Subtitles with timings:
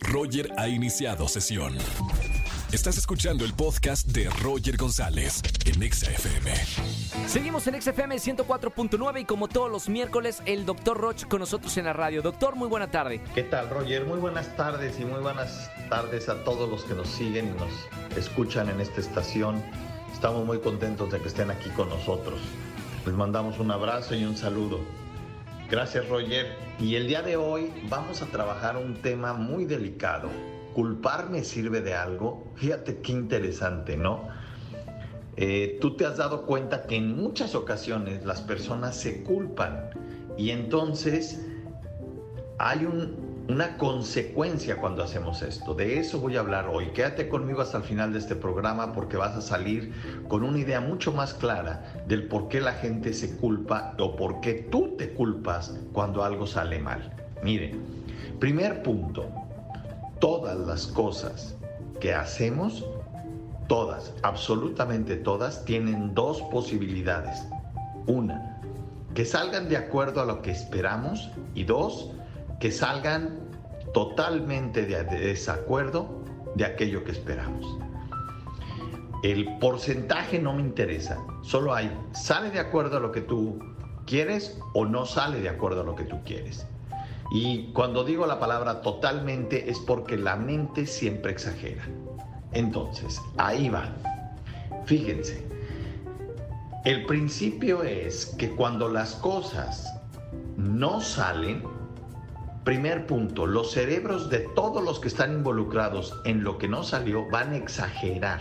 [0.00, 1.74] Roger ha iniciado sesión.
[2.72, 6.52] Estás escuchando el podcast de Roger González en Exa FM.
[7.26, 11.84] Seguimos en XFM 104.9 y como todos los miércoles, el doctor Roch con nosotros en
[11.84, 12.22] la radio.
[12.22, 13.20] Doctor, muy buena tarde.
[13.34, 14.04] ¿Qué tal, Roger?
[14.04, 18.18] Muy buenas tardes y muy buenas tardes a todos los que nos siguen y nos
[18.18, 19.62] escuchan en esta estación.
[20.12, 22.40] Estamos muy contentos de que estén aquí con nosotros.
[23.04, 24.80] Les mandamos un abrazo y un saludo.
[25.68, 26.54] Gracias, Roger.
[26.78, 30.28] Y el día de hoy vamos a trabajar un tema muy delicado.
[30.74, 32.46] ¿Culpar me sirve de algo?
[32.54, 34.28] Fíjate qué interesante, ¿no?
[35.36, 39.90] Eh, tú te has dado cuenta que en muchas ocasiones las personas se culpan
[40.38, 41.44] y entonces
[42.58, 45.74] hay un, una consecuencia cuando hacemos esto.
[45.74, 46.88] De eso voy a hablar hoy.
[46.88, 49.92] Quédate conmigo hasta el final de este programa porque vas a salir
[50.28, 54.40] con una idea mucho más clara del por qué la gente se culpa o por
[54.40, 57.12] qué tú te culpas cuando algo sale mal.
[57.42, 57.76] Mire,
[58.40, 59.30] primer punto,
[60.18, 61.56] todas las cosas
[62.00, 62.84] que hacemos,
[63.68, 67.46] todas, absolutamente todas, tienen dos posibilidades.
[68.06, 68.60] Una,
[69.14, 72.10] que salgan de acuerdo a lo que esperamos y dos,
[72.60, 73.40] que salgan
[73.92, 76.22] totalmente de desacuerdo
[76.54, 77.78] de aquello que esperamos.
[79.22, 83.58] El porcentaje no me interesa, solo hay, sale de acuerdo a lo que tú
[84.06, 86.66] quieres o no sale de acuerdo a lo que tú quieres.
[87.30, 91.82] Y cuando digo la palabra totalmente es porque la mente siempre exagera.
[92.52, 93.92] Entonces, ahí va.
[94.84, 95.46] Fíjense,
[96.84, 99.92] el principio es que cuando las cosas
[100.56, 101.64] no salen,
[102.66, 107.24] primer punto, los cerebros de todos los que están involucrados en lo que no salió
[107.30, 108.40] van a exagerar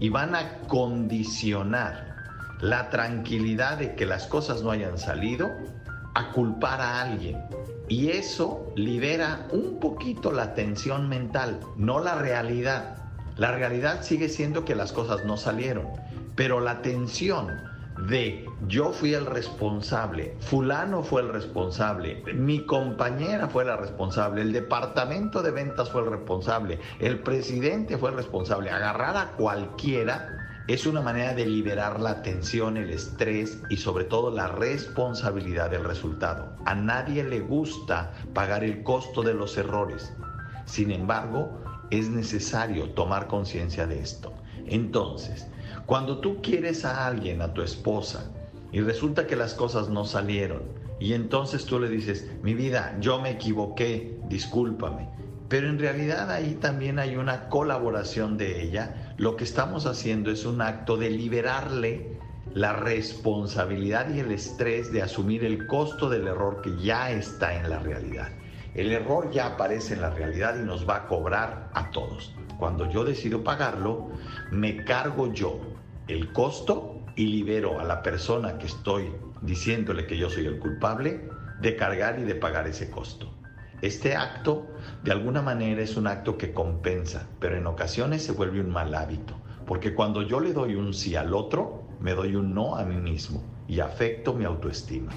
[0.00, 2.16] y van a condicionar
[2.60, 5.48] la tranquilidad de que las cosas no hayan salido
[6.16, 7.44] a culpar a alguien.
[7.88, 12.96] Y eso libera un poquito la tensión mental, no la realidad.
[13.36, 15.86] La realidad sigue siendo que las cosas no salieron,
[16.34, 17.70] pero la tensión
[18.08, 24.52] de yo fui el responsable, fulano fue el responsable, mi compañera fue la responsable, el
[24.52, 30.86] departamento de ventas fue el responsable, el presidente fue el responsable, agarrar a cualquiera es
[30.86, 36.54] una manera de liberar la tensión, el estrés y sobre todo la responsabilidad del resultado.
[36.64, 40.12] A nadie le gusta pagar el costo de los errores.
[40.66, 41.60] Sin embargo,
[41.90, 44.32] es necesario tomar conciencia de esto.
[44.66, 45.48] Entonces,
[45.86, 48.30] cuando tú quieres a alguien, a tu esposa,
[48.72, 50.62] y resulta que las cosas no salieron,
[51.00, 55.08] y entonces tú le dices, mi vida, yo me equivoqué, discúlpame,
[55.48, 59.14] pero en realidad ahí también hay una colaboración de ella.
[59.16, 62.20] Lo que estamos haciendo es un acto de liberarle
[62.54, 67.68] la responsabilidad y el estrés de asumir el costo del error que ya está en
[67.68, 68.28] la realidad.
[68.74, 72.34] El error ya aparece en la realidad y nos va a cobrar a todos.
[72.58, 74.10] Cuando yo decido pagarlo,
[74.52, 75.58] me cargo yo
[76.06, 81.28] el costo y libero a la persona que estoy diciéndole que yo soy el culpable
[81.60, 83.32] de cargar y de pagar ese costo.
[83.82, 84.66] Este acto,
[85.02, 88.94] de alguna manera, es un acto que compensa, pero en ocasiones se vuelve un mal
[88.94, 89.34] hábito,
[89.66, 92.96] porque cuando yo le doy un sí al otro, me doy un no a mí
[92.96, 95.12] mismo y afecto mi autoestima.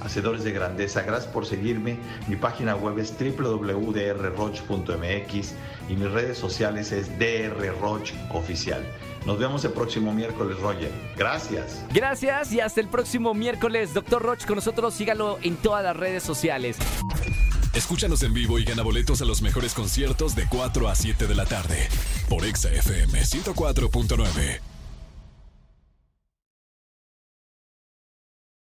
[0.00, 1.98] Hacedores de grandeza, gracias por seguirme.
[2.28, 3.94] Mi página web es www.drroch.mx
[5.88, 8.84] y mis redes sociales es drrochoficial.
[9.26, 10.90] Nos vemos el próximo miércoles, Roger.
[11.16, 11.84] Gracias.
[11.92, 13.92] Gracias y hasta el próximo miércoles.
[13.92, 16.78] Doctor Roch con nosotros, sígalo en todas las redes sociales.
[17.74, 21.34] Escúchanos en vivo y gana boletos a los mejores conciertos de 4 a 7 de
[21.34, 21.88] la tarde
[22.28, 24.67] por Exa FM 104.9.